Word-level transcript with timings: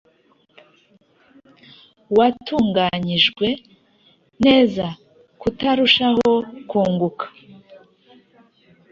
watunganyijwe 2.17 3.47
neza 4.45 4.85
tukarushaho 5.41 6.29
kunguka. 6.69 7.25